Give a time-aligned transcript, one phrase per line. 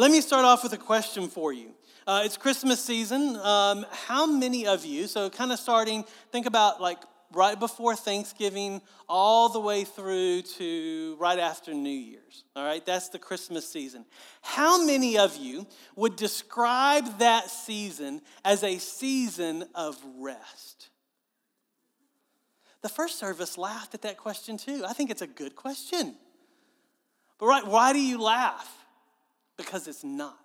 [0.00, 1.74] Let me start off with a question for you.
[2.06, 3.36] Uh, it's Christmas season.
[3.36, 6.96] Um, how many of you, so kind of starting, think about like
[7.34, 12.44] right before Thanksgiving all the way through to right after New Year's.
[12.56, 14.06] All right, that's the Christmas season.
[14.40, 15.66] How many of you
[15.96, 20.88] would describe that season as a season of rest?
[22.80, 24.82] The first service laughed at that question too.
[24.88, 26.16] I think it's a good question.
[27.38, 28.79] But right, why do you laugh?
[29.64, 30.36] Because it's not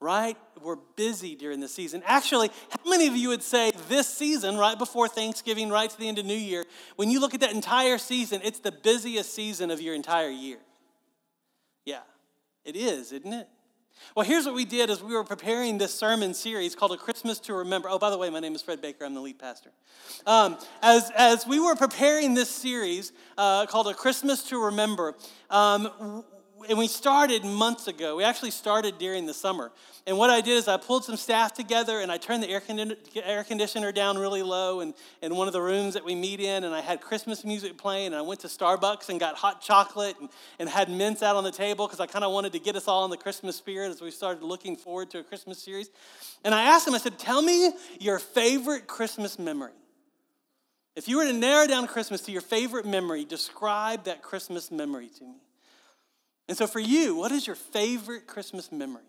[0.00, 0.36] right?
[0.62, 2.02] We're busy during the season.
[2.06, 6.08] Actually, how many of you would say this season, right before Thanksgiving, right to the
[6.08, 6.64] end of New Year,
[6.96, 10.58] when you look at that entire season, it's the busiest season of your entire year?
[11.84, 12.02] Yeah,
[12.64, 13.48] it is, isn't it?
[14.14, 17.40] Well, here's what we did as we were preparing this sermon series called A Christmas
[17.40, 17.88] to Remember.
[17.88, 19.06] Oh, by the way, my name is Fred Baker.
[19.06, 19.70] I'm the lead pastor.
[20.26, 25.14] Um, as, as we were preparing this series uh, called A Christmas to Remember,
[25.48, 26.24] um,
[26.68, 28.16] and we started months ago.
[28.16, 29.70] We actually started during the summer.
[30.06, 32.62] And what I did is I pulled some staff together and I turned the air,
[33.24, 36.64] air conditioner down really low in, in one of the rooms that we meet in.
[36.64, 38.08] And I had Christmas music playing.
[38.08, 41.44] And I went to Starbucks and got hot chocolate and, and had mints out on
[41.44, 43.90] the table because I kind of wanted to get us all in the Christmas spirit
[43.90, 45.90] as we started looking forward to a Christmas series.
[46.44, 49.72] And I asked them, I said, Tell me your favorite Christmas memory.
[50.94, 55.10] If you were to narrow down Christmas to your favorite memory, describe that Christmas memory
[55.18, 55.45] to me.
[56.48, 59.02] And so, for you, what is your favorite Christmas memory?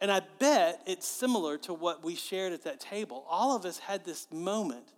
[0.00, 3.24] And I bet it's similar to what we shared at that table.
[3.28, 4.92] All of us had this moment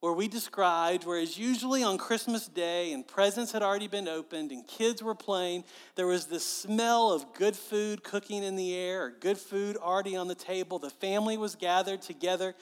[0.00, 4.66] where we described, whereas usually on Christmas Day and presents had already been opened and
[4.66, 5.64] kids were playing,
[5.96, 10.14] there was the smell of good food cooking in the air or good food already
[10.14, 10.78] on the table.
[10.78, 12.54] The family was gathered together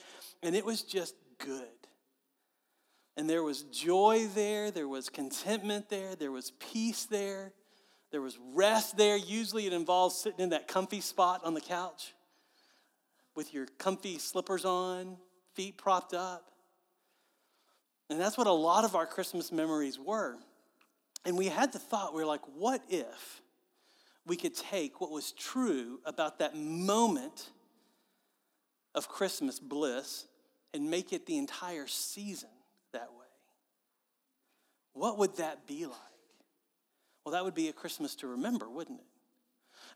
[0.42, 1.75] and it was just good.
[3.17, 7.53] And there was joy there, there was contentment there, there was peace there,
[8.11, 9.17] there was rest there.
[9.17, 12.14] Usually it involves sitting in that comfy spot on the couch
[13.34, 15.17] with your comfy slippers on,
[15.55, 16.50] feet propped up.
[18.08, 20.36] And that's what a lot of our Christmas memories were.
[21.24, 23.42] And we had the thought, we were like, what if
[24.27, 27.51] we could take what was true about that moment
[28.95, 30.27] of Christmas bliss
[30.73, 32.48] and make it the entire season?
[32.96, 33.27] That way?
[34.95, 35.96] What would that be like?
[37.24, 39.07] Well, that would be a Christmas to remember, wouldn't it?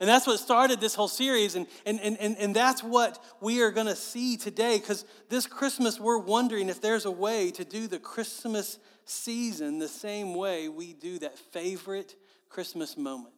[0.01, 3.71] And that's what started this whole series, and, and, and, and, that's what we are
[3.71, 7.87] going to see today, because this Christmas, we're wondering if there's a way to do
[7.87, 12.17] the Christmas season the same way we do that favorite
[12.49, 13.35] Christmas moment.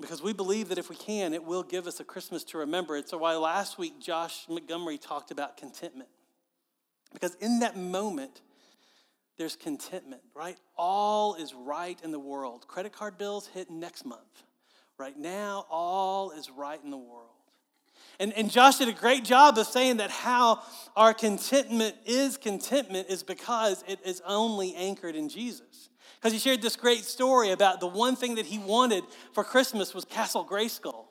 [0.00, 2.96] Because we believe that if we can, it will give us a Christmas to remember.
[2.96, 6.08] It's so why last week Josh Montgomery talked about contentment.
[7.12, 8.42] Because in that moment,
[9.38, 10.58] there's contentment, right?
[10.76, 12.66] All is right in the world.
[12.66, 14.42] Credit card bills hit next month.
[14.98, 17.30] Right now, all is right in the world.
[18.20, 20.60] And, and Josh did a great job of saying that how
[20.96, 25.88] our contentment is contentment is because it is only anchored in Jesus.
[26.16, 29.94] Because he shared this great story about the one thing that he wanted for Christmas
[29.94, 31.06] was Castle Grayskull,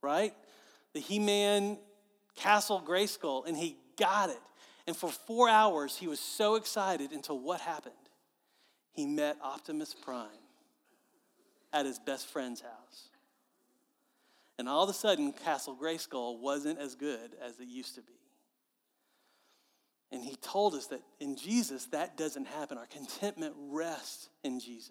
[0.00, 0.32] right?
[0.94, 1.76] The He Man
[2.34, 4.40] Castle Grayskull, and he got it.
[4.86, 7.94] And for four hours, he was so excited until what happened?
[8.92, 10.28] He met Optimus Prime
[11.72, 13.08] at his best friend's house.
[14.58, 18.12] And all of a sudden, Castle Grayskull wasn't as good as it used to be.
[20.10, 22.76] And he told us that in Jesus, that doesn't happen.
[22.76, 24.90] Our contentment rests in Jesus.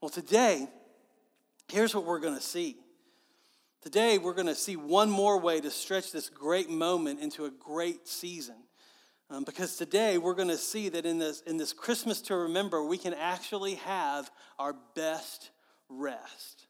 [0.00, 0.68] Well, today,
[1.68, 2.76] here's what we're going to see.
[3.80, 7.50] Today, we're going to see one more way to stretch this great moment into a
[7.50, 8.56] great season.
[9.30, 12.82] Um, because today we're going to see that in this, in this Christmas to remember,
[12.82, 15.50] we can actually have our best
[15.90, 16.66] rest.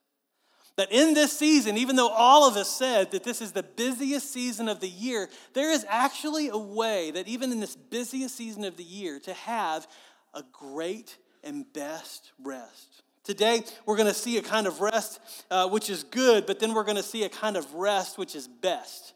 [0.77, 4.33] That in this season, even though all of us said that this is the busiest
[4.33, 8.65] season of the year, there is actually a way that even in this busiest season
[8.65, 9.87] of the year to have
[10.35, 13.03] a great and best rest.
[13.25, 15.21] Today, we're going to see a kind of rest
[15.51, 18.35] uh, which is good, but then we're going to see a kind of rest which
[18.35, 19.15] is best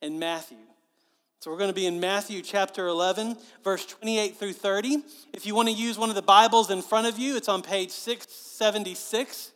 [0.00, 0.58] in Matthew.
[1.42, 4.98] So we're going to be in Matthew chapter 11, verse 28 through 30.
[5.32, 7.62] If you want to use one of the Bibles in front of you, it's on
[7.62, 9.50] page 676.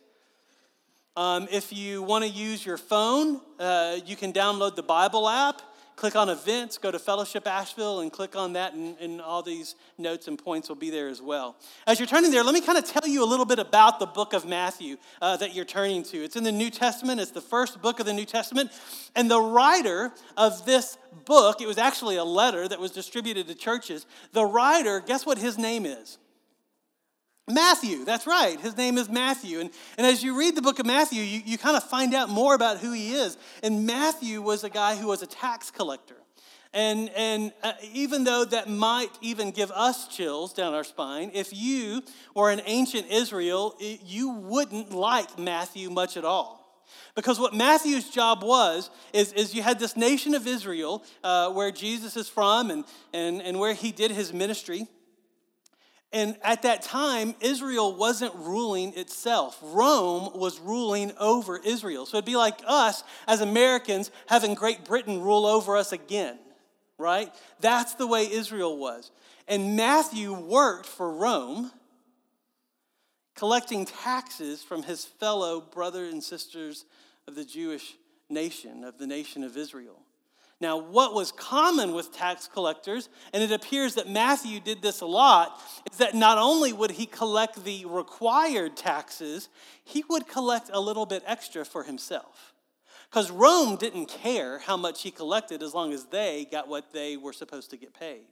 [1.15, 5.61] Um, if you want to use your phone, uh, you can download the Bible app
[5.97, 9.75] click on events, go to Fellowship Asheville, and click on that, and, and, all these
[9.97, 11.57] notes and points will be there as well.
[11.87, 14.05] As you're turning there, let me kind of tell you a little bit about the
[14.05, 16.23] book of Matthew uh, that you're turning to.
[16.23, 18.71] It's in the New Testament, it's the first book of the New Testament,
[19.15, 23.55] and the writer of this book, it was actually a letter that was distributed to
[23.55, 24.05] churches.
[24.33, 26.19] The writer, guess what his name is?
[27.49, 28.59] Matthew, that's right.
[28.59, 29.61] His name is Matthew.
[29.61, 32.29] And, and as you read the book of Matthew, you, you kind of find out
[32.29, 33.37] more about who he is.
[33.63, 36.17] And Matthew was a guy who was a tax collector.
[36.73, 41.53] And, and uh, even though that might even give us chills down our spine, if
[41.53, 42.03] you
[42.35, 46.57] were in ancient Israel, you wouldn't like Matthew much at all.
[47.15, 51.71] Because what Matthew's job was is, is you had this nation of Israel uh, where
[51.71, 52.83] Jesus is from and,
[53.13, 54.87] and, and where he did his ministry.
[56.13, 59.59] And at that time, Israel wasn't ruling itself.
[59.61, 62.05] Rome was ruling over Israel.
[62.05, 66.39] So it'd be like us as Americans having Great Britain rule over us again,
[66.97, 67.33] right?
[67.59, 69.11] That's the way Israel was.
[69.49, 71.71] And Matthew worked for Rome,
[73.35, 76.85] collecting taxes from his fellow brother and sisters
[77.27, 77.95] of the Jewish
[78.29, 79.99] nation, of the nation of Israel.
[80.59, 85.05] Now, what was common with tax collectors, and it appears that Matthew did this a
[85.05, 85.61] lot,
[85.91, 89.49] is that not only would he collect the required taxes,
[89.83, 92.53] he would collect a little bit extra for himself.
[93.09, 97.17] Because Rome didn't care how much he collected as long as they got what they
[97.17, 98.25] were supposed to get paid.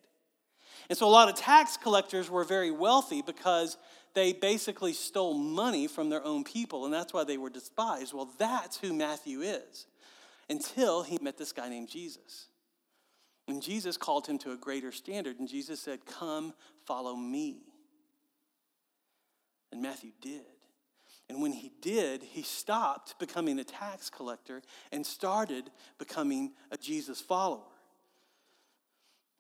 [0.89, 3.77] And so a lot of tax collectors were very wealthy because
[4.16, 8.13] they basically stole money from their own people, and that's why they were despised.
[8.13, 9.86] Well, that's who Matthew is
[10.50, 12.47] until he met this guy named Jesus.
[13.47, 16.53] And Jesus called him to a greater standard, and Jesus said, Come,
[16.86, 17.62] follow me.
[19.71, 20.42] And Matthew did.
[21.30, 24.62] And when he did, he stopped becoming a tax collector
[24.92, 27.63] and started becoming a Jesus follower.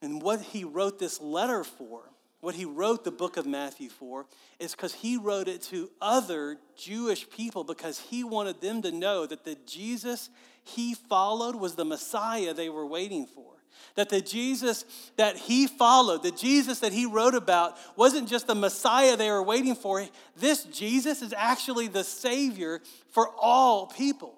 [0.01, 2.09] And what he wrote this letter for,
[2.45, 4.27] what he wrote the book of Matthew for,
[4.59, 9.25] is because he wrote it to other Jewish people because he wanted them to know
[9.25, 10.29] that the Jesus
[10.63, 13.51] he followed was the Messiah they were waiting for.
[13.95, 18.53] That the Jesus that he followed, the Jesus that he wrote about, wasn't just the
[18.53, 20.05] Messiah they were waiting for.
[20.37, 24.37] This Jesus is actually the Savior for all people.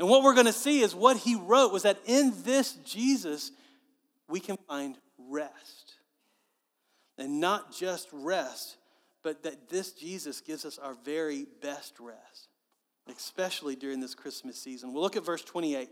[0.00, 3.52] And what we're going to see is what he wrote was that in this Jesus,
[4.28, 5.77] we can find rest.
[7.18, 8.76] And not just rest,
[9.22, 12.48] but that this Jesus gives us our very best rest
[13.16, 14.92] especially during this Christmas season.
[14.92, 15.88] We'll look at verse 28.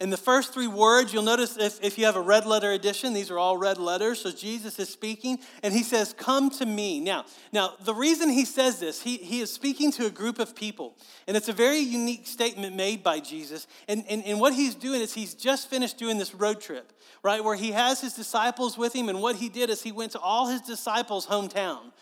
[0.00, 3.12] In the first three words, you'll notice if, if you have a red letter edition,
[3.12, 4.20] these are all red letters.
[4.20, 6.98] So Jesus is speaking and he says, Come to me.
[6.98, 10.56] Now, now the reason he says this, he, he is speaking to a group of
[10.56, 10.96] people.
[11.28, 13.68] And it's a very unique statement made by Jesus.
[13.86, 16.92] And, and, and what he's doing is he's just finished doing this road trip,
[17.22, 17.42] right?
[17.42, 19.08] Where he has his disciples with him.
[19.08, 21.92] And what he did is he went to all his disciples' hometown,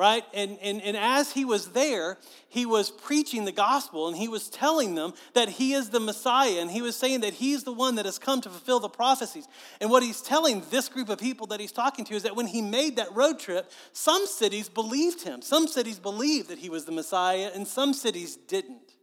[0.00, 0.24] right?
[0.32, 2.16] And, and, and as he was there,
[2.48, 6.58] he was preaching the gospel and he was telling them that he is the Messiah
[6.58, 9.46] and he was saying that he's the one that has come to fulfill the prophecies.
[9.78, 12.46] And what he's telling this group of people that he's talking to is that when
[12.46, 15.42] he made that road trip, some cities believed him.
[15.42, 18.94] Some cities believed that he was the Messiah and some cities didn't.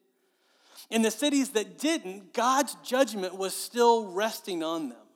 [0.89, 5.06] In the cities that didn't, God's judgment was still resting on them.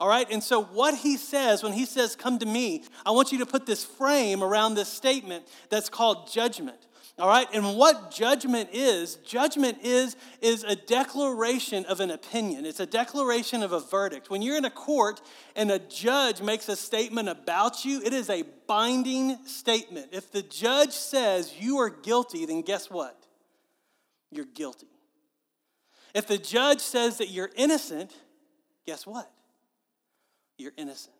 [0.00, 3.32] All right, and so what he says when he says, Come to me, I want
[3.32, 6.78] you to put this frame around this statement that's called judgment.
[7.18, 12.64] All right, and what judgment is, judgment is, is a declaration of an opinion.
[12.64, 14.30] It's a declaration of a verdict.
[14.30, 15.20] When you're in a court
[15.54, 20.08] and a judge makes a statement about you, it is a binding statement.
[20.12, 23.26] If the judge says you are guilty, then guess what?
[24.30, 24.88] You're guilty.
[26.14, 28.12] If the judge says that you're innocent,
[28.86, 29.30] guess what?
[30.60, 31.14] You're innocent.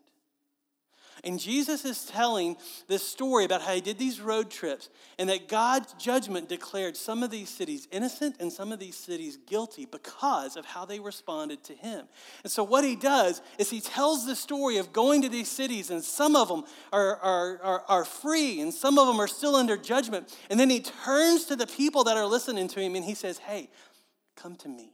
[1.22, 2.56] And Jesus is telling
[2.88, 7.22] this story about how he did these road trips and that God's judgment declared some
[7.22, 11.62] of these cities innocent and some of these cities guilty because of how they responded
[11.64, 12.06] to him.
[12.42, 15.90] And so, what he does is he tells the story of going to these cities,
[15.90, 19.56] and some of them are, are, are, are free and some of them are still
[19.56, 20.34] under judgment.
[20.48, 23.38] And then he turns to the people that are listening to him and he says,
[23.38, 23.68] Hey,
[24.36, 24.92] come to me.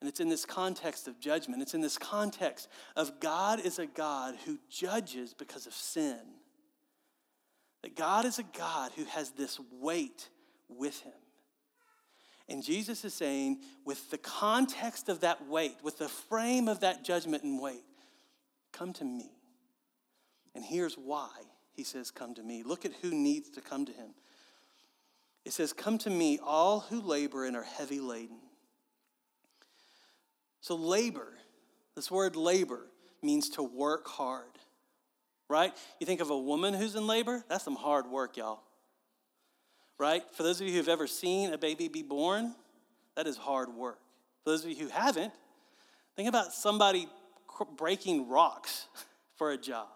[0.00, 1.62] And it's in this context of judgment.
[1.62, 6.20] It's in this context of God is a God who judges because of sin.
[7.82, 10.28] That God is a God who has this weight
[10.68, 11.12] with him.
[12.48, 17.02] And Jesus is saying, with the context of that weight, with the frame of that
[17.02, 17.84] judgment and weight,
[18.72, 19.32] come to me.
[20.54, 21.30] And here's why
[21.72, 22.62] he says, Come to me.
[22.62, 24.14] Look at who needs to come to him.
[25.44, 28.38] It says, Come to me, all who labor and are heavy laden
[30.66, 31.28] so, labor,
[31.94, 32.88] this word labor
[33.22, 34.50] means to work hard,
[35.48, 35.72] right?
[36.00, 38.58] You think of a woman who's in labor, that's some hard work, y'all.
[39.96, 40.24] Right?
[40.32, 42.52] For those of you who've ever seen a baby be born,
[43.14, 44.00] that is hard work.
[44.42, 45.32] For those of you who haven't,
[46.16, 47.06] think about somebody
[47.76, 48.88] breaking rocks
[49.36, 49.86] for a job.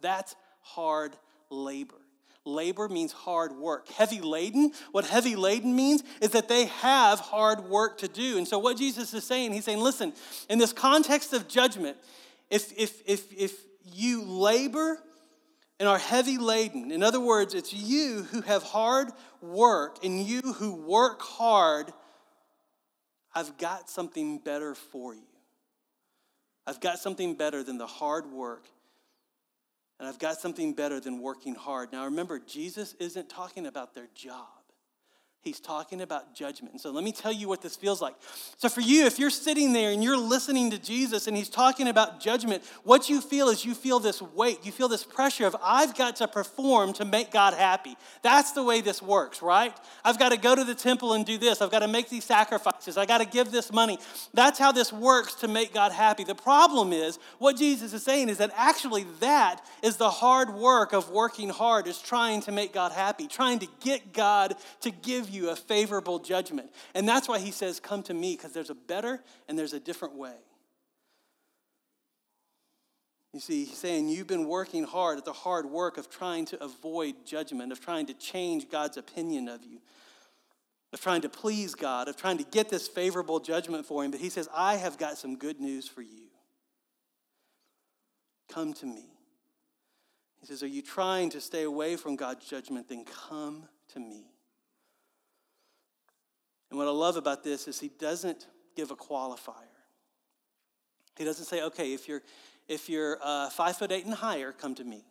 [0.00, 1.16] That's hard
[1.50, 1.96] labor.
[2.44, 3.88] Labor means hard work.
[3.88, 8.36] Heavy laden, what heavy laden means is that they have hard work to do.
[8.36, 10.12] And so, what Jesus is saying, he's saying, listen,
[10.48, 11.96] in this context of judgment,
[12.50, 14.98] if, if, if, if you labor
[15.78, 19.08] and are heavy laden, in other words, it's you who have hard
[19.40, 21.92] work and you who work hard,
[23.34, 25.22] I've got something better for you.
[26.66, 28.66] I've got something better than the hard work
[30.02, 31.92] and I've got something better than working hard.
[31.92, 34.48] Now remember, Jesus isn't talking about their job.
[35.42, 36.72] He's talking about judgment.
[36.72, 38.14] And so let me tell you what this feels like.
[38.58, 41.88] So, for you, if you're sitting there and you're listening to Jesus and he's talking
[41.88, 45.56] about judgment, what you feel is you feel this weight, you feel this pressure of,
[45.60, 47.96] I've got to perform to make God happy.
[48.22, 49.76] That's the way this works, right?
[50.04, 51.60] I've got to go to the temple and do this.
[51.60, 52.96] I've got to make these sacrifices.
[52.96, 53.98] I've got to give this money.
[54.32, 56.22] That's how this works to make God happy.
[56.22, 60.92] The problem is, what Jesus is saying is that actually that is the hard work
[60.92, 65.30] of working hard, is trying to make God happy, trying to get God to give
[65.32, 66.70] you a favorable judgment.
[66.94, 69.80] And that's why he says, Come to me, because there's a better and there's a
[69.80, 70.36] different way.
[73.32, 76.62] You see, he's saying you've been working hard at the hard work of trying to
[76.62, 79.80] avoid judgment, of trying to change God's opinion of you,
[80.92, 84.10] of trying to please God, of trying to get this favorable judgment for him.
[84.10, 86.28] But he says, I have got some good news for you.
[88.50, 89.06] Come to me.
[90.40, 92.88] He says, Are you trying to stay away from God's judgment?
[92.88, 94.31] Then come to me.
[96.72, 99.52] And what I love about this is he doesn't give a qualifier.
[101.18, 102.22] He doesn't say, okay, if you're,
[102.66, 105.04] if you're uh, five foot eight and higher, come to me.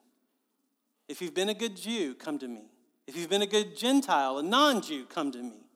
[1.08, 2.64] If you've been a good Jew, come to me.
[3.06, 5.68] If you've been a good Gentile, a non Jew, come to me.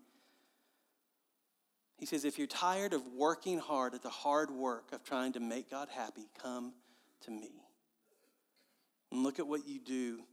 [1.99, 5.39] He says, if you're tired of working hard at the hard work of trying to
[5.39, 6.73] make God happy, come
[7.25, 7.51] to me.
[9.11, 10.23] And look at what you do.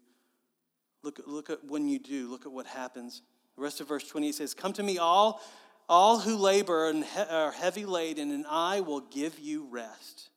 [1.03, 3.21] Look, look at when you do, look at what happens.
[3.57, 5.41] The rest of verse 20 says, Come to me, all,
[5.89, 10.31] all who labor and he- are heavy laden, and I will give you rest.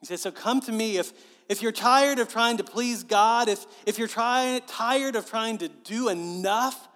[0.00, 0.98] He says, So come to me.
[0.98, 1.12] If,
[1.48, 5.58] if you're tired of trying to please God, if, if you're try, tired of trying
[5.58, 6.88] to do enough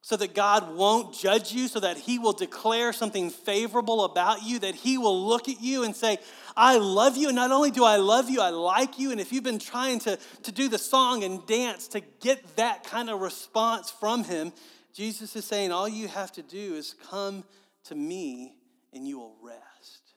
[0.00, 4.58] so that God won't judge you, so that He will declare something favorable about you,
[4.60, 6.18] that He will look at you and say,
[6.58, 7.28] I love you.
[7.28, 9.12] And not only do I love you, I like you.
[9.12, 12.82] And if you've been trying to, to do the song and dance to get that
[12.82, 14.52] kind of response from Him,
[14.92, 17.44] Jesus is saying, All you have to do is come
[17.84, 18.56] to me
[18.92, 20.14] and you will rest.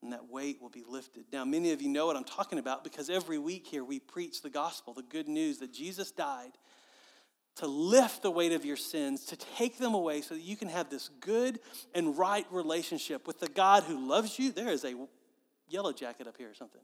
[0.00, 1.24] And that weight will be lifted.
[1.32, 4.42] Now, many of you know what I'm talking about because every week here we preach
[4.42, 6.52] the gospel, the good news that Jesus died
[7.56, 10.68] to lift the weight of your sins, to take them away so that you can
[10.68, 11.60] have this good
[11.94, 14.50] and right relationship with the God who loves you.
[14.50, 14.94] There is a
[15.68, 16.80] yellow jacket up here or something.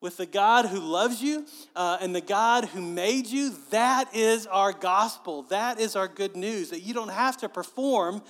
[0.00, 4.46] With the God who loves you uh, and the God who made you, that is
[4.46, 5.42] our gospel.
[5.44, 8.22] That is our good news that you don't have to perform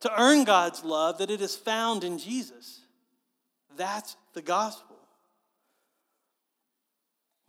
[0.00, 2.80] to earn God's love, that it is found in Jesus.
[3.76, 4.96] That's the gospel.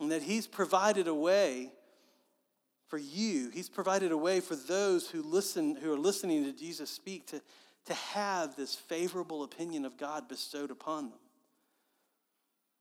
[0.00, 1.72] And that He's provided a way
[2.88, 3.50] for you.
[3.50, 7.40] He's provided a way for those who listen, who are listening to Jesus speak, to,
[7.86, 11.18] to have this favorable opinion of God bestowed upon them.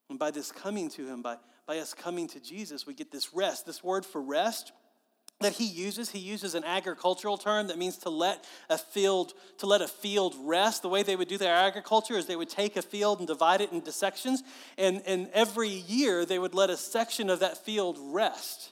[0.10, 3.34] And by this coming to Him, by, by us coming to Jesus, we get this
[3.34, 3.66] rest.
[3.66, 4.72] This word for rest
[5.40, 9.68] that he uses he uses an agricultural term that means to let a field to
[9.68, 12.76] let a field rest the way they would do their agriculture is they would take
[12.76, 14.42] a field and divide it into sections
[14.78, 18.72] and, and every year they would let a section of that field rest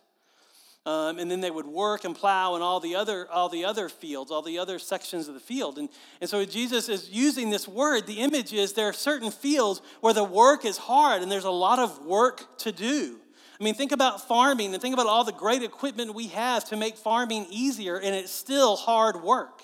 [0.85, 3.89] um, and then they would work and plow and all the other all the other
[3.89, 5.77] fields all the other sections of the field.
[5.77, 5.89] And,
[6.21, 10.13] and so jesus is using this word the image is there are certain fields where
[10.13, 13.19] the work is hard and there's a lot of work to do.
[13.59, 16.77] I mean think about farming and think about all the great equipment we have to
[16.77, 19.61] make farming easier and it's still hard work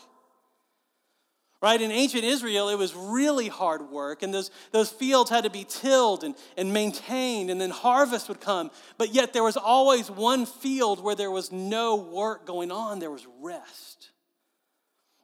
[1.62, 1.80] right?
[1.80, 5.63] In ancient Israel, it was really hard work, and those, those fields had to be
[5.63, 8.72] tilled and, and maintained, and then harvest would come.
[8.98, 13.12] But yet, there was always one field where there was no work going on, there
[13.12, 14.10] was rest.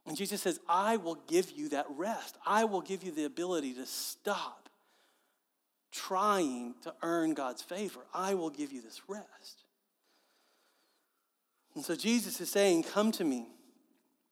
[0.06, 2.38] And Jesus says, I will give you that rest.
[2.46, 4.70] I will give you the ability to stop
[5.92, 8.00] trying to earn God's favor.
[8.14, 9.64] I will give you this rest.
[11.76, 13.48] And so Jesus is saying, Come to me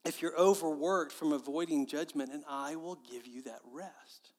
[0.05, 4.31] if you're overworked from avoiding judgment, and I will give you that rest.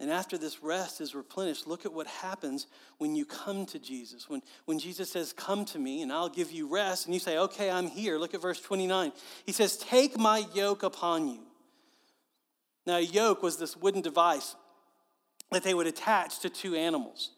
[0.00, 4.30] And after this rest is replenished, look at what happens when you come to Jesus.
[4.30, 7.36] When, when Jesus says, Come to me and I'll give you rest, and you say,
[7.36, 8.18] Okay, I'm here.
[8.18, 9.12] Look at verse 29.
[9.44, 11.40] He says, Take my yoke upon you.
[12.86, 14.56] Now, a yoke was this wooden device
[15.50, 17.32] that they would attach to two animals.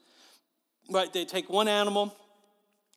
[0.88, 1.12] Right?
[1.12, 2.17] They take one animal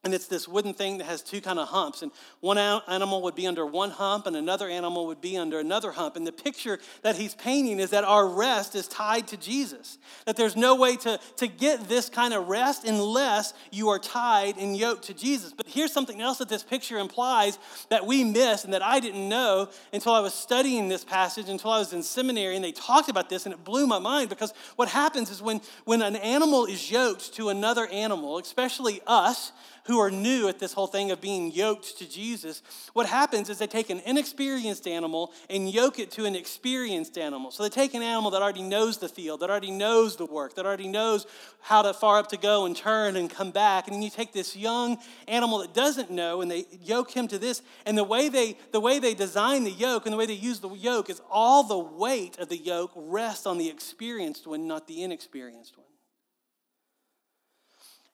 [0.05, 3.33] and it's this wooden thing that has two kind of humps and one animal would
[3.33, 6.15] be under one hump and another animal would be under another hump.
[6.15, 9.97] And the picture that he's painting is that our rest is tied to jesus
[10.27, 14.57] that there's no way to, to get this kind of rest unless you are tied
[14.57, 15.53] and yoked to jesus.
[15.53, 17.57] But here's something else that this picture implies
[17.89, 21.71] that we miss and that i didn't know until i was studying this passage until
[21.71, 24.53] i was in seminary and they talked about this and it blew my mind because
[24.75, 29.51] what happens is when, when an animal is yoked to another animal especially us
[29.85, 32.61] who are new at this whole thing of being yoked to Jesus,
[32.93, 37.51] what happens is they take an inexperienced animal and yoke it to an experienced animal.
[37.51, 40.55] So they take an animal that already knows the field, that already knows the work,
[40.55, 41.27] that already knows
[41.61, 43.87] how to far up to go and turn and come back.
[43.87, 47.37] And then you take this young animal that doesn't know and they yoke him to
[47.37, 47.61] this.
[47.85, 50.59] And the way they the way they design the yoke and the way they use
[50.59, 54.87] the yoke is all the weight of the yoke rests on the experienced one, not
[54.87, 55.84] the inexperienced one.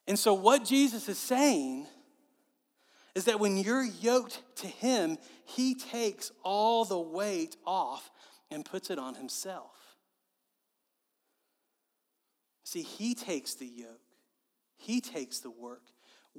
[0.06, 1.86] And so, what Jesus is saying
[3.14, 8.10] is that when you're yoked to Him, He takes all the weight off
[8.50, 9.70] and puts it on Himself.
[12.64, 14.00] See, He takes the yoke,
[14.76, 15.82] He takes the work.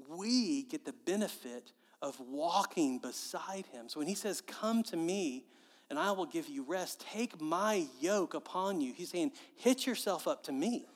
[0.09, 3.87] We get the benefit of walking beside Him.
[3.87, 5.45] So, when He says, Come to me,
[5.89, 7.05] and I will give you rest.
[7.11, 8.93] Take my yoke upon you.
[8.93, 10.87] He's saying, hitch yourself up to me.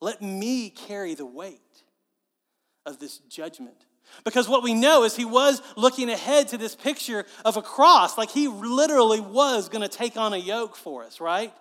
[0.00, 1.60] Let me carry the weight
[2.86, 3.76] of this judgment.
[4.24, 8.18] Because what we know is he was looking ahead to this picture of a cross,
[8.18, 11.52] like he literally was going to take on a yoke for us, right?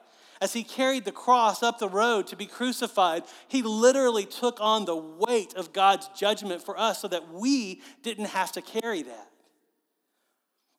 [0.41, 4.85] As he carried the cross up the road to be crucified, he literally took on
[4.85, 9.27] the weight of God's judgment for us so that we didn't have to carry that.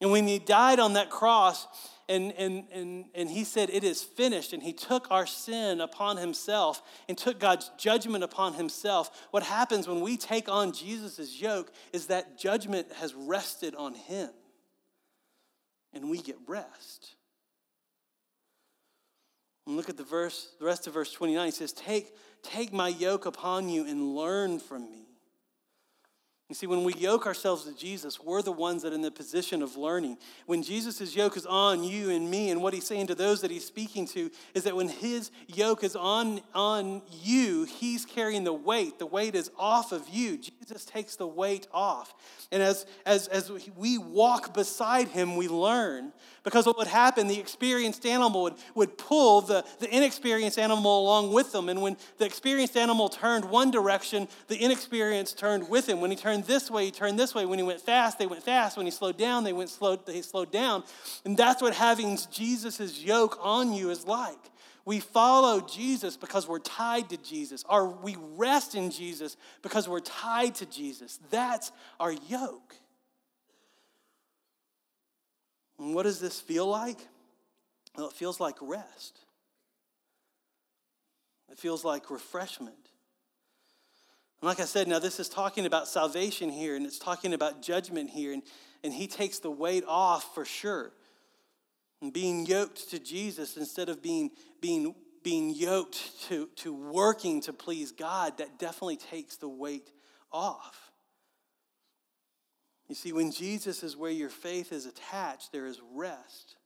[0.00, 1.66] And when he died on that cross,
[2.10, 4.52] and, and, and, and he said, It is finished.
[4.52, 9.28] And he took our sin upon himself and took God's judgment upon himself.
[9.30, 14.30] What happens when we take on Jesus' yoke is that judgment has rested on him,
[15.92, 17.14] and we get rest.
[19.66, 21.46] And look at the verse, the rest of verse 29.
[21.46, 25.09] He says, Take, take my yoke upon you and learn from me.
[26.50, 29.10] You see, when we yoke ourselves to Jesus, we're the ones that are in the
[29.12, 30.18] position of learning.
[30.46, 33.52] When Jesus' yoke is on you and me, and what he's saying to those that
[33.52, 38.52] he's speaking to is that when his yoke is on, on you, he's carrying the
[38.52, 38.98] weight.
[38.98, 40.38] The weight is off of you.
[40.38, 42.14] Jesus takes the weight off.
[42.50, 46.12] And as, as, as we walk beside him, we learn.
[46.42, 51.32] Because what would happen, the experienced animal would, would pull the, the inexperienced animal along
[51.32, 51.68] with them.
[51.68, 56.00] And when the experienced animal turned one direction, the inexperienced turned with him.
[56.00, 57.46] When he turned this way, he turned this way.
[57.46, 58.76] When he went fast, they went fast.
[58.76, 60.84] When he slowed down, they went slow, they slowed down.
[61.24, 64.38] And that's what having Jesus' yoke on you is like.
[64.84, 70.00] We follow Jesus because we're tied to Jesus, or we rest in Jesus because we're
[70.00, 71.18] tied to Jesus.
[71.30, 72.74] That's our yoke.
[75.78, 76.98] And what does this feel like?
[77.96, 79.18] Well, it feels like rest.
[81.50, 82.89] It feels like refreshment.
[84.40, 87.62] And like I said, now this is talking about salvation here, and it's talking about
[87.62, 88.42] judgment here, and,
[88.82, 90.92] and he takes the weight off for sure.
[92.00, 97.52] And being yoked to Jesus instead of being, being, being yoked to, to working to
[97.52, 99.90] please God, that definitely takes the weight
[100.32, 100.90] off.
[102.88, 106.56] You see, when Jesus is where your faith is attached, there is rest.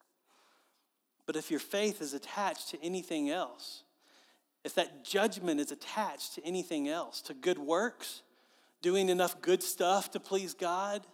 [1.26, 3.83] But if your faith is attached to anything else,
[4.64, 8.22] if that judgment is attached to anything else, to good works,
[8.82, 11.06] doing enough good stuff to please God,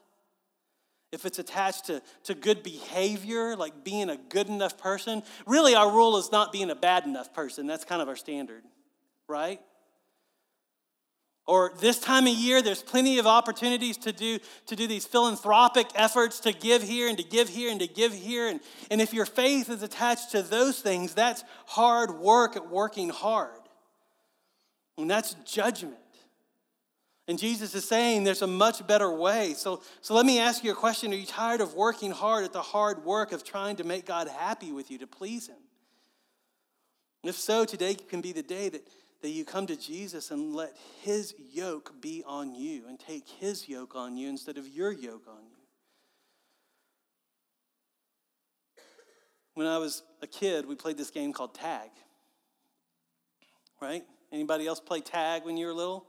[1.13, 5.91] if it's attached to, to good behavior, like being a good enough person, really our
[5.91, 7.67] rule is not being a bad enough person.
[7.67, 8.63] That's kind of our standard,
[9.27, 9.61] right?
[11.51, 15.89] Or this time of year, there's plenty of opportunities to do, to do these philanthropic
[15.97, 18.47] efforts to give here and to give here and to give here.
[18.47, 23.09] And, and if your faith is attached to those things, that's hard work at working
[23.09, 23.59] hard.
[24.97, 25.97] And that's judgment.
[27.27, 29.55] And Jesus is saying there's a much better way.
[29.55, 32.53] So, so let me ask you a question Are you tired of working hard at
[32.53, 35.57] the hard work of trying to make God happy with you, to please Him?
[37.25, 38.87] If so, today can be the day that
[39.23, 43.69] that you come to Jesus and let his yoke be on you and take his
[43.69, 45.61] yoke on you instead of your yoke on you.
[49.55, 51.91] When I was a kid, we played this game called tag.
[53.81, 54.05] Right?
[54.33, 56.07] Anybody else play tag when you were little?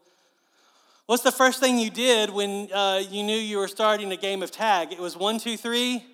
[1.05, 4.41] What's the first thing you did when uh, you knew you were starting a game
[4.41, 4.93] of tag?
[4.93, 6.05] It was one, two, three,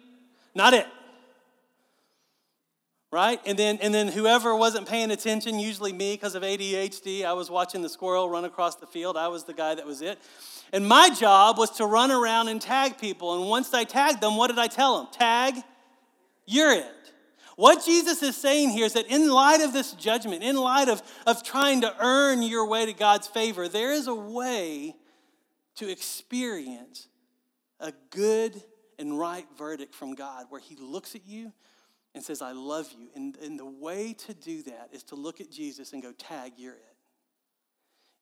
[0.56, 0.88] not it
[3.18, 3.42] right?
[3.48, 7.50] And then, and then whoever wasn't paying attention, usually me because of ADHD, I was
[7.50, 9.18] watching the squirrel run across the field.
[9.18, 10.20] I was the guy that was it.
[10.72, 13.42] And my job was to run around and tag people.
[13.42, 15.08] And once I tagged them, what did I tell them?
[15.12, 15.56] Tag,
[16.46, 16.86] you're it.
[17.56, 21.02] What Jesus is saying here is that in light of this judgment, in light of,
[21.26, 24.96] of trying to earn your way to God's favor, there is a way
[25.78, 27.08] to experience
[27.80, 28.62] a good
[29.00, 31.52] and right verdict from God where He looks at you
[32.16, 33.10] and says, I love you.
[33.16, 36.54] And, and the way to do that is to look at Jesus and go, Tag,
[36.58, 36.96] you're it.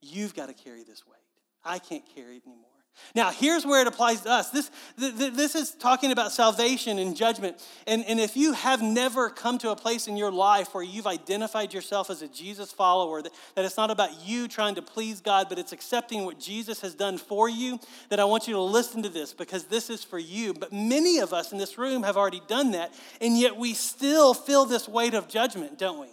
[0.01, 1.15] You've got to carry this weight.
[1.63, 2.74] I can't carry it anymore.
[3.13, 4.49] Now, here's where it applies to us.
[4.49, 7.65] This, this is talking about salvation and judgment.
[7.87, 11.07] And, and if you have never come to a place in your life where you've
[11.07, 15.21] identified yourself as a Jesus follower, that, that it's not about you trying to please
[15.21, 17.79] God, but it's accepting what Jesus has done for you,
[18.09, 20.53] that I want you to listen to this because this is for you.
[20.53, 24.33] But many of us in this room have already done that, and yet we still
[24.33, 26.09] feel this weight of judgment, don't we?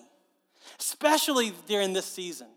[0.78, 2.48] Especially during this season.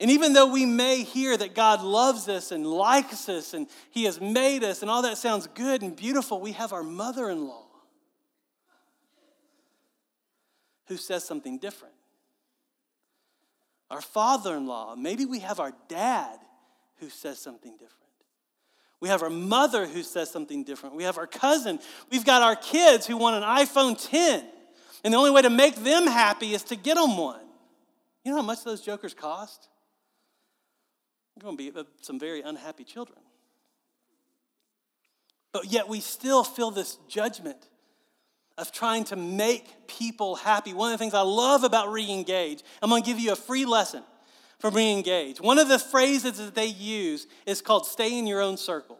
[0.00, 4.04] And even though we may hear that God loves us and likes us and He
[4.04, 7.46] has made us and all that sounds good and beautiful, we have our mother in
[7.46, 7.66] law
[10.86, 11.94] who says something different.
[13.90, 16.38] Our father in law, maybe we have our dad
[17.00, 17.94] who says something different.
[19.00, 20.96] We have our mother who says something different.
[20.96, 21.78] We have our cousin.
[22.10, 24.44] We've got our kids who want an iPhone 10.
[25.04, 27.40] And the only way to make them happy is to get them one.
[28.24, 29.68] You know how much those jokers cost?
[31.38, 33.20] You're going to be some very unhappy children.
[35.52, 37.68] But yet we still feel this judgment
[38.56, 40.74] of trying to make people happy.
[40.74, 43.64] One of the things I love about Reengage, I'm going to give you a free
[43.66, 44.02] lesson
[44.58, 45.40] from Reengage.
[45.40, 48.98] One of the phrases that they use is called stay in your own circle,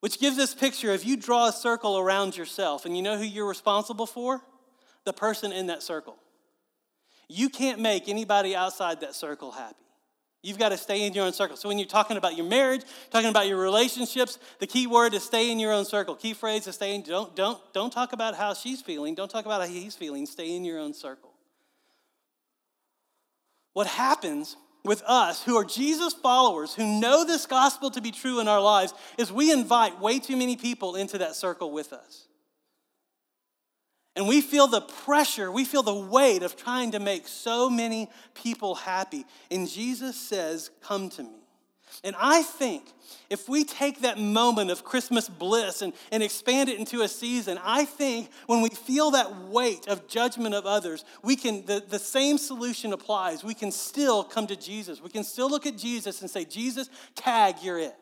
[0.00, 3.24] which gives this picture if you draw a circle around yourself, and you know who
[3.24, 4.42] you're responsible for?
[5.04, 6.18] The person in that circle.
[7.26, 9.76] You can't make anybody outside that circle happy.
[10.42, 11.56] You've got to stay in your own circle.
[11.56, 15.22] So when you're talking about your marriage, talking about your relationships, the key word is
[15.22, 16.14] stay in your own circle.
[16.14, 19.14] Key phrase is stay in, don't, don't, don't talk about how she's feeling.
[19.14, 20.24] Don't talk about how he's feeling.
[20.24, 21.34] Stay in your own circle.
[23.74, 28.40] What happens with us who are Jesus followers, who know this gospel to be true
[28.40, 32.28] in our lives, is we invite way too many people into that circle with us.
[34.16, 38.08] And we feel the pressure, we feel the weight of trying to make so many
[38.34, 39.24] people happy.
[39.50, 41.40] And Jesus says, Come to me.
[42.02, 42.84] And I think
[43.28, 47.58] if we take that moment of Christmas bliss and, and expand it into a season,
[47.62, 51.98] I think when we feel that weight of judgment of others, we can, the, the
[51.98, 53.44] same solution applies.
[53.44, 55.02] We can still come to Jesus.
[55.02, 57.94] We can still look at Jesus and say, Jesus, tag, you're it.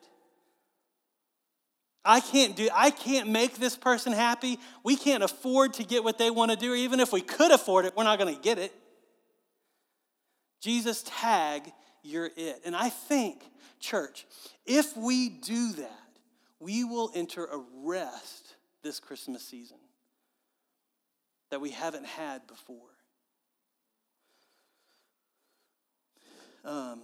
[2.04, 4.58] I can't do I can't make this person happy.
[4.82, 7.84] We can't afford to get what they want to do, even if we could afford
[7.84, 8.72] it, we're not going to get it.
[10.60, 11.70] Jesus tag,
[12.02, 12.62] you're it.
[12.64, 13.42] And I think,
[13.80, 14.26] church,
[14.66, 15.90] if we do that,
[16.60, 19.78] we will enter a rest this Christmas season
[21.50, 22.76] that we haven't had before.
[26.64, 27.00] Um,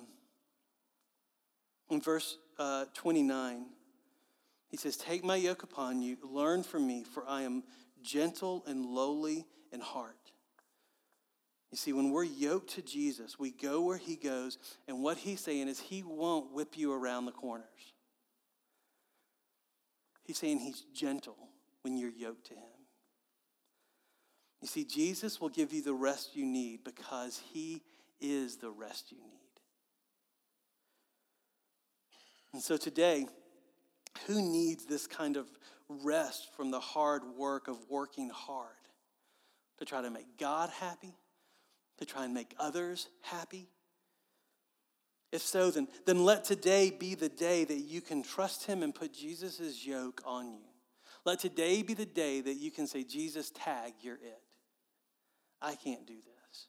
[1.90, 3.66] in verse uh, 29,
[4.74, 7.62] he says, Take my yoke upon you, learn from me, for I am
[8.02, 10.32] gentle and lowly in heart.
[11.70, 14.58] You see, when we're yoked to Jesus, we go where he goes,
[14.88, 17.68] and what he's saying is he won't whip you around the corners.
[20.24, 21.38] He's saying he's gentle
[21.82, 22.64] when you're yoked to him.
[24.60, 27.80] You see, Jesus will give you the rest you need because he
[28.20, 29.30] is the rest you need.
[32.52, 33.28] And so today,
[34.26, 35.46] who needs this kind of
[35.88, 38.68] rest from the hard work of working hard
[39.78, 41.14] to try to make God happy,
[41.98, 43.68] to try and make others happy?
[45.32, 48.94] If so, then, then let today be the day that you can trust Him and
[48.94, 50.60] put Jesus' yoke on you.
[51.24, 54.42] Let today be the day that you can say, Jesus, tag, you're it.
[55.60, 56.66] I can't do this.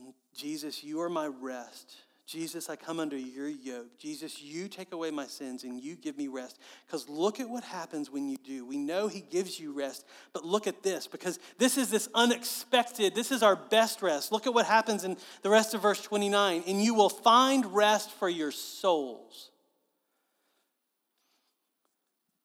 [0.00, 1.96] Mm, Jesus, you are my rest.
[2.28, 3.98] Jesus, I come under your yoke.
[3.98, 6.58] Jesus, you take away my sins and you give me rest.
[6.86, 8.66] Because look at what happens when you do.
[8.66, 13.14] We know He gives you rest, but look at this because this is this unexpected,
[13.14, 14.30] this is our best rest.
[14.30, 18.10] Look at what happens in the rest of verse 29 and you will find rest
[18.10, 19.50] for your souls.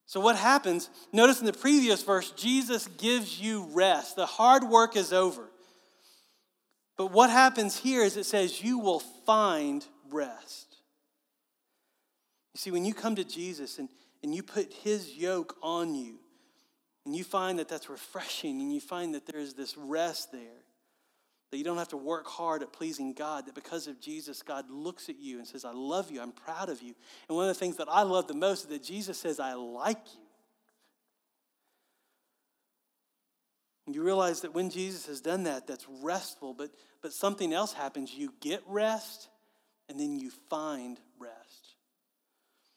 [0.06, 0.90] So, what happens?
[1.12, 4.16] Notice in the previous verse, Jesus gives you rest.
[4.16, 5.50] The hard work is over.
[6.98, 10.78] But what happens here is it says, You will find rest.
[12.54, 13.90] You see, when you come to Jesus and,
[14.22, 16.20] and you put his yoke on you,
[17.06, 20.62] And you find that that's refreshing, and you find that there's this rest there.
[21.52, 24.70] That you don't have to work hard at pleasing God, that because of Jesus, God
[24.70, 26.96] looks at you and says, I love you, I'm proud of you.
[27.28, 29.54] And one of the things that I love the most is that Jesus says, I
[29.54, 30.20] like you.
[30.20, 30.28] And
[33.96, 38.14] you realize that when Jesus has done that, that's restful, but, but something else happens.
[38.14, 39.28] You get rest,
[39.90, 41.64] and then you find rest.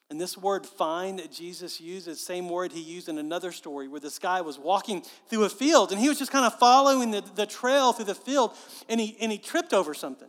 [0.09, 4.01] And this word find that Jesus the same word he used in another story where
[4.01, 7.25] this guy was walking through a field and he was just kind of following the,
[7.35, 8.53] the trail through the field
[8.89, 10.29] and he, and he tripped over something.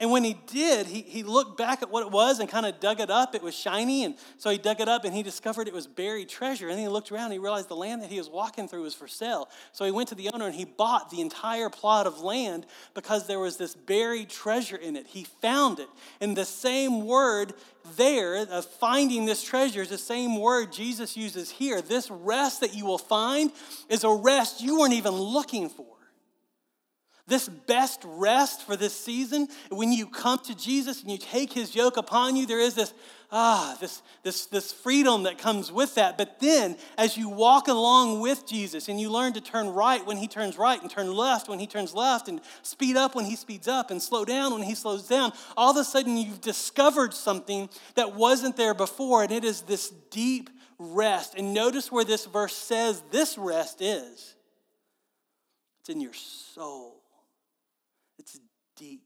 [0.00, 2.78] And when he did, he, he looked back at what it was and kind of
[2.78, 3.34] dug it up.
[3.34, 6.28] It was shiny, and so he dug it up and he discovered it was buried
[6.28, 6.68] treasure.
[6.68, 8.94] And he looked around and he realized the land that he was walking through was
[8.94, 9.48] for sale.
[9.72, 13.26] So he went to the owner and he bought the entire plot of land because
[13.26, 15.08] there was this buried treasure in it.
[15.08, 15.88] He found it.
[16.20, 17.54] And the same word
[17.96, 21.82] there of finding this treasure is the same word Jesus uses here.
[21.82, 23.50] This rest that you will find
[23.88, 25.97] is a rest you weren't even looking for.
[27.28, 31.74] This best rest for this season, when you come to Jesus and you take his
[31.74, 32.94] yoke upon you, there is this,
[33.30, 36.16] ah, this, this, this freedom that comes with that.
[36.16, 40.16] But then, as you walk along with Jesus and you learn to turn right when
[40.16, 43.36] he turns right and turn left when he turns left and speed up when he
[43.36, 47.12] speeds up and slow down when he slows down, all of a sudden you've discovered
[47.12, 51.34] something that wasn't there before, and it is this deep rest.
[51.36, 54.34] And notice where this verse says this rest is
[55.80, 56.98] it's in your soul
[58.76, 59.02] deep.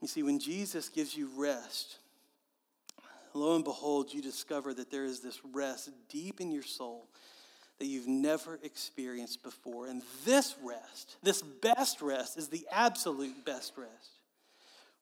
[0.00, 1.96] You see, when Jesus gives you rest,
[3.32, 7.08] lo and behold, you discover that there is this rest deep in your soul
[7.78, 9.86] that you've never experienced before.
[9.88, 14.10] And this rest, this best rest, is the absolute best rest.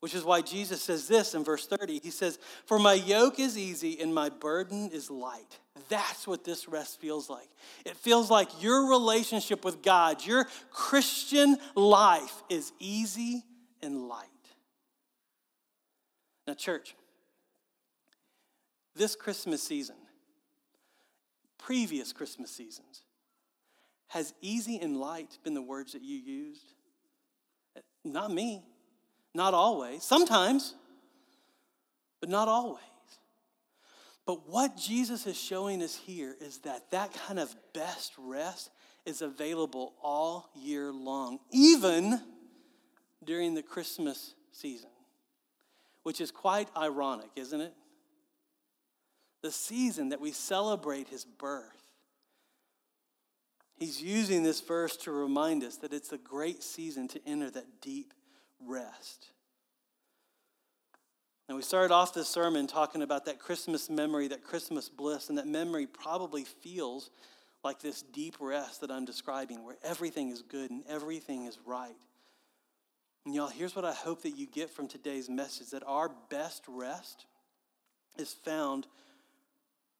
[0.00, 2.00] Which is why Jesus says this in verse 30.
[2.02, 5.58] He says, For my yoke is easy and my burden is light.
[5.92, 7.50] That's what this rest feels like.
[7.84, 13.42] It feels like your relationship with God, your Christian life is easy
[13.82, 14.26] and light.
[16.46, 16.96] Now, church,
[18.96, 19.96] this Christmas season,
[21.58, 23.02] previous Christmas seasons,
[24.08, 26.72] has easy and light been the words that you used?
[28.02, 28.62] Not me.
[29.34, 30.04] Not always.
[30.04, 30.72] Sometimes,
[32.18, 32.91] but not always.
[34.24, 38.70] But what Jesus is showing us here is that that kind of best rest
[39.04, 42.20] is available all year long, even
[43.24, 44.90] during the Christmas season,
[46.04, 47.74] which is quite ironic, isn't it?
[49.42, 51.64] The season that we celebrate his birth.
[53.74, 57.80] He's using this verse to remind us that it's a great season to enter that
[57.80, 58.14] deep
[58.64, 59.32] rest.
[61.48, 65.38] And we started off this sermon talking about that Christmas memory, that Christmas bliss, and
[65.38, 67.10] that memory probably feels
[67.64, 71.96] like this deep rest that I'm describing, where everything is good and everything is right.
[73.24, 76.64] And y'all, here's what I hope that you get from today's message that our best
[76.68, 77.26] rest
[78.18, 78.86] is found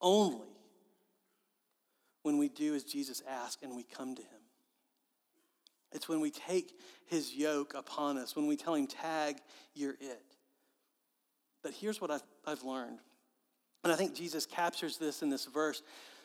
[0.01, 0.49] only
[2.23, 4.29] when we do as Jesus asked and we come to him.
[5.93, 6.73] It's when we take
[7.07, 9.37] his yoke upon us, when we tell him, Tag,
[9.75, 10.32] you're it.
[11.63, 12.99] But here's what I've, I've learned.
[13.85, 15.83] And I think Jesus captures this in this verse.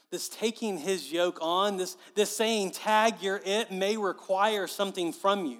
[0.10, 5.46] This taking his yoke on, this, this saying, Tag, you're it, may require something from
[5.46, 5.60] you.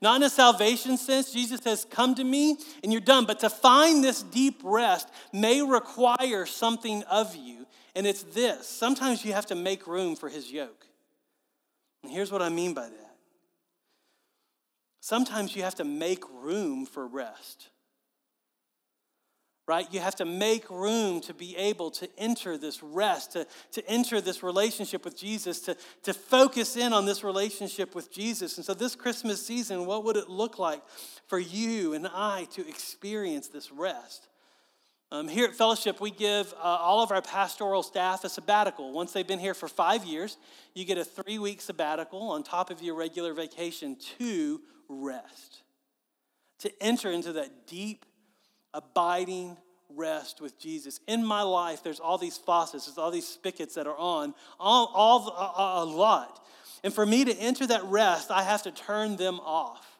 [0.00, 1.32] Not in a salvation sense.
[1.32, 3.24] Jesus says, Come to me and you're done.
[3.24, 7.66] But to find this deep rest may require something of you.
[7.96, 10.86] And it's this sometimes you have to make room for his yoke.
[12.04, 13.16] And here's what I mean by that
[15.00, 17.68] Sometimes you have to make room for rest.
[19.68, 19.86] Right?
[19.92, 24.18] You have to make room to be able to enter this rest, to, to enter
[24.18, 28.56] this relationship with Jesus, to, to focus in on this relationship with Jesus.
[28.56, 30.82] And so, this Christmas season, what would it look like
[31.26, 34.28] for you and I to experience this rest?
[35.10, 38.92] Um, here at Fellowship, we give uh, all of our pastoral staff a sabbatical.
[38.92, 40.38] Once they've been here for five years,
[40.74, 45.62] you get a three week sabbatical on top of your regular vacation to rest,
[46.58, 48.06] to enter into that deep,
[48.74, 49.56] abiding
[49.88, 51.00] rest with Jesus.
[51.06, 54.90] In my life, there's all these faucets, there's all these spigots that are on, all,
[54.94, 56.44] all a, a lot.
[56.84, 59.98] And for me to enter that rest, I have to turn them off.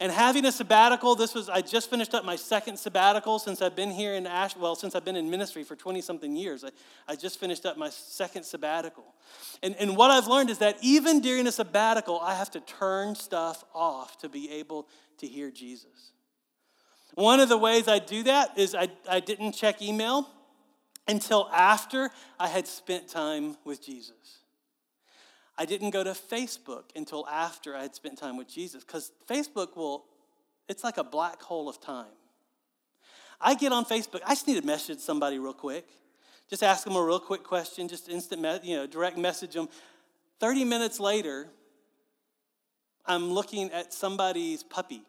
[0.00, 3.76] And having a sabbatical, this was, I just finished up my second sabbatical since I've
[3.76, 6.64] been here in Ash, well, since I've been in ministry for 20 something years.
[6.64, 6.70] I,
[7.06, 9.14] I just finished up my second sabbatical.
[9.62, 13.14] And, and what I've learned is that even during a sabbatical, I have to turn
[13.14, 16.13] stuff off to be able to hear Jesus.
[17.14, 20.28] One of the ways I do that is I, I didn't check email
[21.06, 24.38] until after I had spent time with Jesus.
[25.56, 29.76] I didn't go to Facebook until after I had spent time with Jesus because Facebook
[29.76, 30.04] will,
[30.68, 32.06] it's like a black hole of time.
[33.40, 35.86] I get on Facebook, I just need to message somebody real quick.
[36.50, 39.68] Just ask them a real quick question, just instant, you know, direct message them.
[40.40, 41.48] 30 minutes later,
[43.06, 45.04] I'm looking at somebody's puppy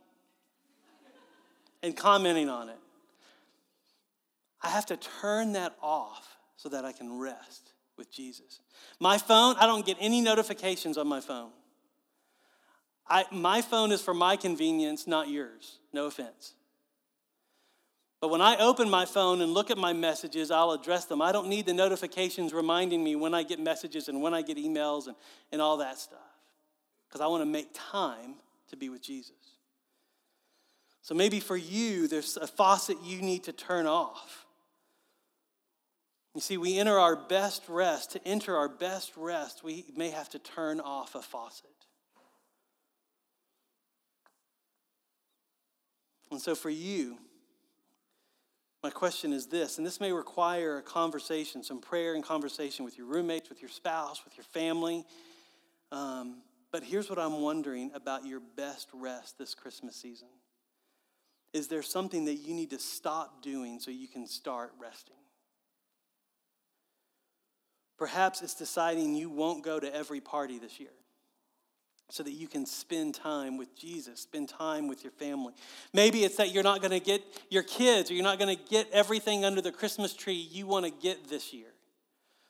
[1.86, 2.80] and commenting on it.
[4.62, 8.60] I have to turn that off so that I can rest with Jesus.
[9.00, 11.52] My phone, I don't get any notifications on my phone.
[13.08, 15.78] I, my phone is for my convenience, not yours.
[15.94, 16.54] No offense.
[18.20, 21.22] But when I open my phone and look at my messages, I'll address them.
[21.22, 24.58] I don't need the notifications reminding me when I get messages and when I get
[24.58, 25.16] emails and,
[25.52, 26.18] and all that stuff.
[27.08, 28.36] Because I want to make time
[28.70, 29.55] to be with Jesus.
[31.06, 34.48] So maybe for you, there's a faucet you need to turn off.
[36.34, 38.14] You see, we enter our best rest.
[38.14, 41.70] To enter our best rest, we may have to turn off a faucet.
[46.32, 47.20] And so for you,
[48.82, 52.98] my question is this, and this may require a conversation, some prayer and conversation with
[52.98, 55.06] your roommates, with your spouse, with your family.
[55.92, 56.42] Um,
[56.72, 60.30] but here's what I'm wondering about your best rest this Christmas season.
[61.56, 65.16] Is there something that you need to stop doing so you can start resting?
[67.98, 70.90] Perhaps it's deciding you won't go to every party this year
[72.10, 75.54] so that you can spend time with Jesus, spend time with your family.
[75.94, 78.62] Maybe it's that you're not going to get your kids or you're not going to
[78.70, 81.72] get everything under the Christmas tree you want to get this year.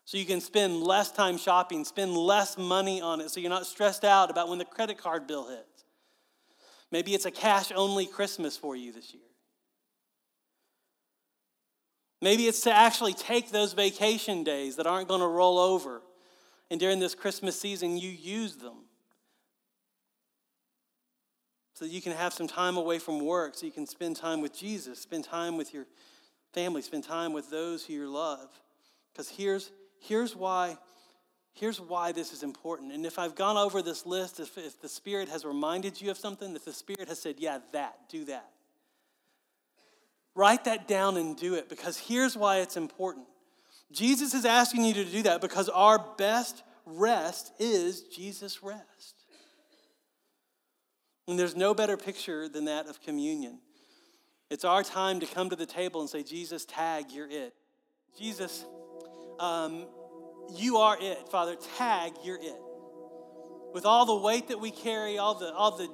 [0.05, 3.67] So you can spend less time shopping, spend less money on it so you're not
[3.67, 5.74] stressed out about when the credit card bill hits.
[6.91, 9.23] Maybe it's a cash only Christmas for you this year.
[12.21, 16.01] Maybe it's to actually take those vacation days that aren't going to roll over.
[16.71, 18.85] And during this Christmas season, you use them.
[21.73, 24.41] So that you can have some time away from work, so you can spend time
[24.41, 25.85] with Jesus, spend time with your
[26.53, 28.47] family, spend time with those who you love.
[29.11, 30.77] Because here's, here's why.
[31.55, 32.91] Here's why this is important.
[32.91, 36.17] And if I've gone over this list, if, if the Spirit has reminded you of
[36.17, 38.51] something, if the Spirit has said, yeah, that, do that,
[40.35, 43.25] Write that down and do it because here's why it's important.
[43.91, 49.15] Jesus is asking you to do that because our best rest is Jesus' rest.
[51.27, 53.59] And there's no better picture than that of communion.
[54.51, 57.53] It's our time to come to the table and say, Jesus, tag, you're it.
[58.19, 58.65] Jesus,
[59.39, 59.85] um,
[60.53, 61.29] you are it.
[61.29, 62.55] Father, tag, you're it.
[63.73, 65.89] With all the weight that we carry, all the, all the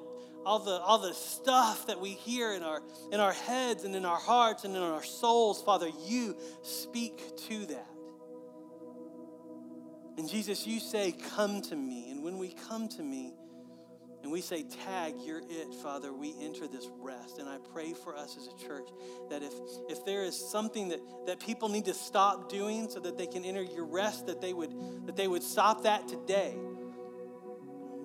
[0.46, 4.06] all the, all the stuff that we hear in our, in our heads and in
[4.06, 7.88] our hearts and in our souls, Father, you speak to that.
[10.18, 12.12] And Jesus, you say, Come to me.
[12.12, 13.34] And when we come to me
[14.24, 17.40] and we say, Tag, you're it, Father, we enter this rest.
[17.40, 18.88] And I pray for us as a church
[19.30, 19.54] that if,
[19.90, 23.44] if there is something that, that people need to stop doing so that they can
[23.44, 24.72] enter your rest, that they would,
[25.08, 26.56] that they would stop that today.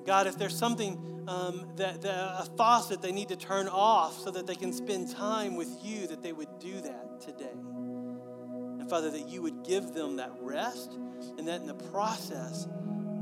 [0.07, 4.31] God, if there's something um, that, that a faucet they need to turn off so
[4.31, 7.53] that they can spend time with you, that they would do that today.
[7.53, 10.93] And Father, that you would give them that rest,
[11.37, 12.69] and that in the process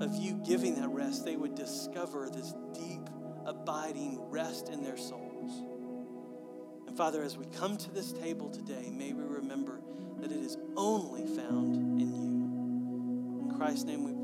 [0.00, 3.08] of you giving that rest, they would discover this deep,
[3.44, 5.62] abiding rest in their souls.
[6.86, 9.80] And Father, as we come to this table today, may we remember
[10.20, 13.50] that it is only found in you.
[13.50, 14.23] In Christ's name we pray.